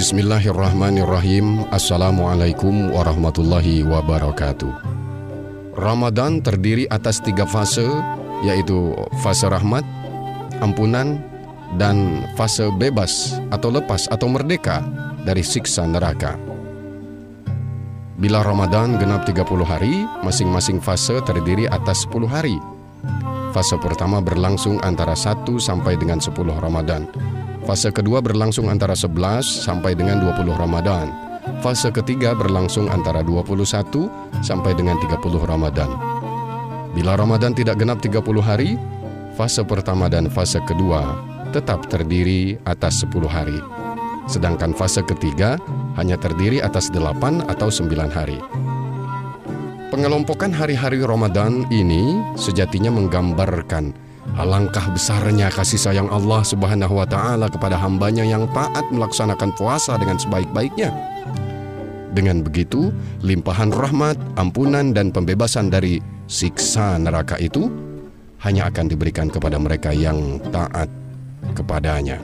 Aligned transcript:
Bismillahirrahmanirrahim. 0.00 1.68
Assalamualaikum 1.68 2.88
warahmatullahi 2.88 3.84
wabarakatuh. 3.84 4.72
Ramadan 5.76 6.40
terdiri 6.40 6.88
atas 6.88 7.20
tiga 7.20 7.44
fase 7.44 7.84
Yaitu 8.40 8.96
fase 9.20 9.44
rahmat, 9.44 9.84
ampunan, 10.64 11.20
dan 11.76 12.24
fase 12.32 12.72
bebas 12.80 13.36
atau 13.52 13.68
lepas 13.68 14.08
atau 14.08 14.24
merdeka 14.32 14.80
dari 15.28 15.44
siksa 15.44 15.84
neraka. 15.84 16.40
Bila 18.16 18.40
Ramadan 18.40 18.96
genap 18.96 19.28
30 19.28 19.44
hari, 19.68 20.08
masing-masing 20.24 20.80
fase 20.80 21.20
terdiri 21.28 21.68
atas 21.68 22.08
10 22.08 22.24
hari. 22.24 22.56
Fase 23.52 23.76
pertama 23.76 24.24
berlangsung 24.24 24.80
antara 24.80 25.12
1 25.12 25.44
sampai 25.60 26.00
dengan 26.00 26.24
10 26.24 26.32
Ramadan 26.56 27.04
Fase 27.70 27.94
kedua 27.94 28.18
berlangsung 28.18 28.66
antara 28.66 28.98
11 28.98 29.46
sampai 29.46 29.94
dengan 29.94 30.18
20 30.18 30.58
Ramadan. 30.58 31.06
Fase 31.62 31.94
ketiga 31.94 32.34
berlangsung 32.34 32.90
antara 32.90 33.22
21 33.22 34.10
sampai 34.42 34.74
dengan 34.74 34.98
30 34.98 35.22
Ramadan. 35.46 35.86
Bila 36.98 37.14
Ramadan 37.14 37.54
tidak 37.54 37.78
genap 37.78 38.02
30 38.02 38.26
hari, 38.42 38.74
fase 39.38 39.62
pertama 39.62 40.10
dan 40.10 40.26
fase 40.26 40.58
kedua 40.66 41.14
tetap 41.54 41.86
terdiri 41.86 42.58
atas 42.66 43.06
10 43.06 43.30
hari. 43.30 43.62
Sedangkan 44.26 44.74
fase 44.74 45.06
ketiga 45.06 45.54
hanya 45.94 46.18
terdiri 46.18 46.58
atas 46.58 46.90
8 46.90 47.46
atau 47.46 47.70
9 47.70 48.10
hari. 48.10 48.42
Pengelompokan 49.94 50.50
hari-hari 50.50 51.06
Ramadan 51.06 51.70
ini 51.70 52.18
sejatinya 52.34 52.90
menggambarkan 52.90 54.09
Alangkah 54.38 54.86
besarnya 54.94 55.50
kasih 55.50 55.80
sayang 55.80 56.06
Allah 56.06 56.46
Subhanahu 56.46 57.02
wa 57.02 57.06
Ta'ala 57.08 57.50
kepada 57.50 57.74
hambanya 57.74 58.22
yang 58.22 58.46
taat 58.54 58.86
melaksanakan 58.94 59.50
puasa 59.58 59.98
dengan 59.98 60.20
sebaik-baiknya. 60.20 60.94
Dengan 62.10 62.42
begitu, 62.42 62.90
limpahan 63.22 63.70
rahmat, 63.70 64.18
ampunan, 64.34 64.90
dan 64.90 65.14
pembebasan 65.14 65.70
dari 65.70 66.02
siksa 66.26 66.98
neraka 66.98 67.38
itu 67.38 67.70
hanya 68.42 68.66
akan 68.70 68.86
diberikan 68.90 69.30
kepada 69.30 69.58
mereka 69.58 69.94
yang 69.94 70.38
taat 70.50 70.90
kepadanya. 71.54 72.18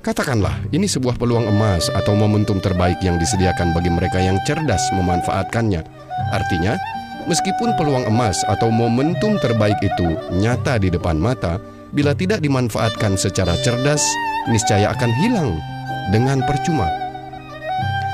Katakanlah, 0.00 0.56
ini 0.72 0.88
sebuah 0.88 1.20
peluang 1.20 1.44
emas 1.52 1.92
atau 1.92 2.16
momentum 2.16 2.56
terbaik 2.56 2.96
yang 3.04 3.20
disediakan 3.20 3.76
bagi 3.76 3.92
mereka 3.92 4.16
yang 4.16 4.40
cerdas 4.48 4.80
memanfaatkannya. 4.96 5.84
Artinya, 6.32 6.80
Meskipun 7.28 7.76
peluang 7.76 8.08
emas 8.08 8.40
atau 8.48 8.72
momentum 8.72 9.36
terbaik 9.40 9.76
itu 9.84 10.16
nyata 10.32 10.80
di 10.80 10.88
depan 10.88 11.20
mata, 11.20 11.60
bila 11.90 12.14
tidak 12.14 12.40
dimanfaatkan 12.40 13.18
secara 13.18 13.58
cerdas, 13.60 14.00
niscaya 14.46 14.94
akan 14.94 15.10
hilang 15.20 15.50
dengan 16.14 16.40
percuma. 16.46 16.86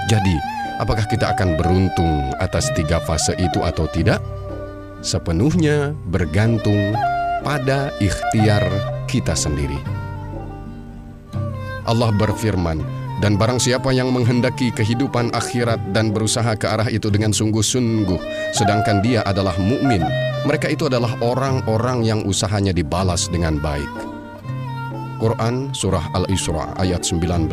Jadi, 0.08 0.36
apakah 0.80 1.04
kita 1.06 1.34
akan 1.36 1.54
beruntung 1.58 2.32
atas 2.40 2.72
tiga 2.74 2.98
fase 3.04 3.36
itu 3.36 3.62
atau 3.62 3.84
tidak? 3.90 4.18
Sepenuhnya 5.04 5.94
bergantung 6.08 6.96
pada 7.44 7.94
ikhtiar 8.02 8.64
kita 9.06 9.36
sendiri. 9.36 9.78
Allah 11.86 12.10
berfirman, 12.10 12.82
dan 13.16 13.40
barang 13.40 13.56
siapa 13.56 13.96
yang 13.96 14.12
menghendaki 14.12 14.68
kehidupan 14.68 15.32
akhirat 15.32 15.80
dan 15.96 16.12
berusaha 16.12 16.52
ke 16.52 16.68
arah 16.68 16.88
itu 16.92 17.08
dengan 17.08 17.32
sungguh-sungguh, 17.32 18.52
sedangkan 18.52 19.00
dia 19.00 19.24
adalah 19.24 19.56
mukmin, 19.56 20.04
mereka 20.44 20.68
itu 20.68 20.84
adalah 20.86 21.16
orang-orang 21.24 22.04
yang 22.04 22.20
usahanya 22.28 22.76
dibalas 22.76 23.32
dengan 23.32 23.56
baik. 23.56 23.88
Quran 25.16 25.72
Surah 25.72 26.12
Al-Isra 26.12 26.76
ayat 26.76 27.00
19 27.00 27.48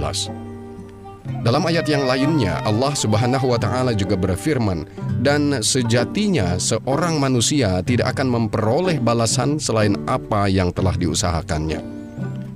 Dalam 1.44 1.63
ayat 1.63 1.88
yang 1.88 2.03
lainnya, 2.03 2.59
Allah 2.68 2.91
Subhanahu 2.91 3.56
wa 3.56 3.59
Ta'ala 3.59 3.95
juga 3.95 4.19
berfirman, 4.19 4.84
"Dan 5.24 5.63
sejatinya 5.63 6.59
seorang 6.59 7.19
manusia 7.24 7.80
tidak 7.88 8.16
akan 8.16 8.28
memperoleh 8.35 9.00
balasan 9.00 9.59
selain 9.63 9.95
apa 10.07 10.51
yang 10.51 10.75
telah 10.75 10.95
diusahakannya." 11.00 11.80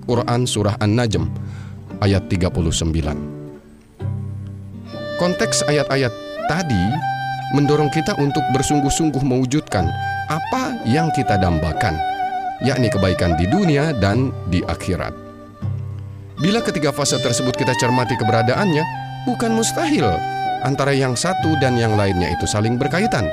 Quran 0.07 0.43
Surah 0.43 0.75
An-Najm 0.79 1.27
ayat 2.01 2.29
39. 2.29 2.77
Konteks 5.17 5.65
ayat-ayat 5.65 6.13
tadi 6.45 6.85
mendorong 7.57 7.89
kita 7.89 8.13
untuk 8.21 8.43
bersungguh-sungguh 8.53 9.23
mewujudkan 9.23 9.87
apa 10.27 10.77
yang 10.85 11.09
kita 11.15 11.39
dambakan, 11.39 11.95
yakni 12.61 12.91
kebaikan 12.91 13.33
di 13.39 13.49
dunia 13.49 13.95
dan 13.97 14.29
di 14.51 14.61
akhirat. 14.61 15.15
Bila 16.37 16.61
ketiga 16.61 16.93
fase 16.93 17.17
tersebut 17.17 17.57
kita 17.57 17.73
cermati 17.81 18.13
keberadaannya, 18.19 18.85
bukan 19.25 19.57
mustahil 19.57 20.05
antara 20.61 20.93
yang 20.93 21.17
satu 21.17 21.57
dan 21.57 21.73
yang 21.81 21.97
lainnya 21.97 22.29
itu 22.29 22.45
saling 22.45 22.77
berkaitan. 22.77 23.25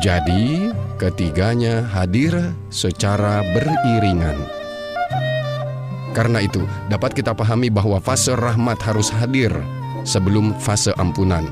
Jadi, 0.00 0.72
ketiganya 0.96 1.84
hadir 1.92 2.56
secara 2.72 3.44
beriringan. 3.52 4.55
Karena 6.16 6.40
itu, 6.40 6.64
dapat 6.88 7.12
kita 7.12 7.36
pahami 7.36 7.68
bahwa 7.68 8.00
fase 8.00 8.32
rahmat 8.32 8.80
harus 8.80 9.12
hadir 9.12 9.52
sebelum 10.08 10.56
fase 10.56 10.96
ampunan. 10.96 11.44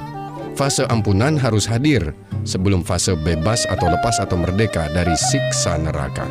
Fase 0.56 0.88
ampunan 0.88 1.36
harus 1.36 1.68
hadir 1.68 2.16
sebelum 2.48 2.80
fase 2.80 3.12
bebas 3.12 3.68
atau 3.68 3.92
lepas 3.92 4.16
atau 4.24 4.40
merdeka 4.40 4.88
dari 4.96 5.12
siksa 5.20 5.76
neraka. 5.76 6.24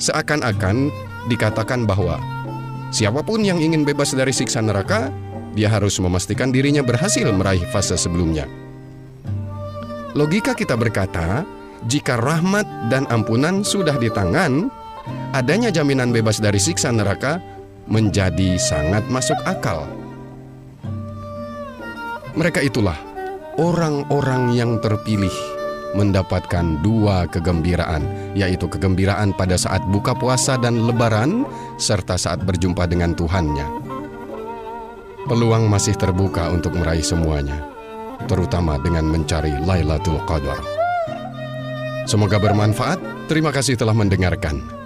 Seakan-akan 0.00 0.88
dikatakan 1.28 1.84
bahwa 1.84 2.16
siapa 2.88 3.20
pun 3.20 3.44
yang 3.44 3.60
ingin 3.60 3.84
bebas 3.84 4.16
dari 4.16 4.32
siksa 4.32 4.64
neraka, 4.64 5.12
dia 5.52 5.68
harus 5.68 6.00
memastikan 6.00 6.48
dirinya 6.48 6.80
berhasil 6.80 7.28
meraih 7.28 7.68
fase 7.76 8.00
sebelumnya. 8.00 8.48
Logika 10.16 10.56
kita 10.56 10.80
berkata, 10.80 11.44
jika 11.92 12.16
rahmat 12.16 12.88
dan 12.88 13.04
ampunan 13.12 13.60
sudah 13.60 14.00
di 14.00 14.08
tangan, 14.08 14.72
adanya 15.34 15.68
jaminan 15.72 16.10
bebas 16.10 16.40
dari 16.40 16.58
siksa 16.60 16.90
neraka 16.90 17.38
menjadi 17.86 18.58
sangat 18.58 19.06
masuk 19.10 19.38
akal. 19.46 19.86
Mereka 22.36 22.60
itulah 22.60 22.98
orang-orang 23.56 24.52
yang 24.52 24.76
terpilih 24.84 25.32
mendapatkan 25.96 26.84
dua 26.84 27.24
kegembiraan, 27.32 28.04
yaitu 28.36 28.68
kegembiraan 28.68 29.32
pada 29.32 29.56
saat 29.56 29.80
buka 29.88 30.12
puasa 30.12 30.60
dan 30.60 30.84
lebaran, 30.84 31.48
serta 31.80 32.20
saat 32.20 32.44
berjumpa 32.44 32.84
dengan 32.84 33.16
Tuhannya. 33.16 33.64
Peluang 35.24 35.66
masih 35.66 35.96
terbuka 35.96 36.52
untuk 36.52 36.76
meraih 36.76 37.02
semuanya, 37.02 37.64
terutama 38.28 38.76
dengan 38.78 39.08
mencari 39.08 39.56
Lailatul 39.64 40.20
Qadar. 40.28 40.60
Semoga 42.06 42.38
bermanfaat. 42.38 43.26
Terima 43.26 43.50
kasih 43.50 43.74
telah 43.74 43.96
mendengarkan. 43.96 44.85